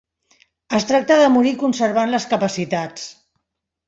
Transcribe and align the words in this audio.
Es 0.77 0.85
tracta 0.91 1.17
de 1.19 1.27
morir 1.35 1.51
conservant 1.63 2.13
les 2.13 2.25
capacitats. 2.31 3.05